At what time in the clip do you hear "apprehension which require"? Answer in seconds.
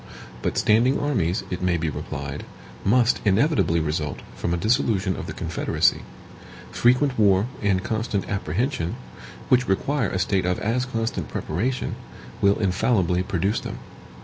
8.27-10.09